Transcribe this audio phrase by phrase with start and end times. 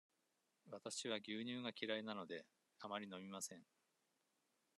[0.71, 2.47] わたしは牛乳が嫌いなので、
[2.79, 3.63] あまり飲みません。